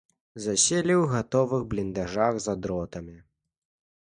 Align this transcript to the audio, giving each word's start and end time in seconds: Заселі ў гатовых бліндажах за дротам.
Заселі 0.45 0.93
ў 1.01 1.05
гатовых 1.13 1.61
бліндажах 1.75 2.33
за 2.47 2.57
дротам. 2.63 3.05